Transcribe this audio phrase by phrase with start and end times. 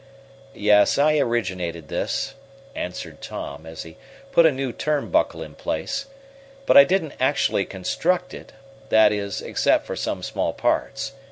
[0.55, 2.33] "Yes, I originated this,"
[2.73, 3.97] answered Tom, as he
[4.31, 6.07] put a new turn buckle in place;
[6.65, 8.51] "but I didn't actually construct it
[8.89, 11.11] that is, except for some small parts.